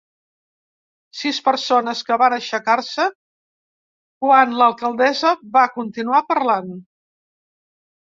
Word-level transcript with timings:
Sis 1.19 1.39
persones 1.49 2.01
que 2.07 2.17
van 2.23 2.37
aixecar-se 2.39 3.07
quan 4.27 4.59
l’alcaldessa 4.63 5.37
va 5.61 5.69
continuar 5.79 6.27
parlant. 6.35 6.77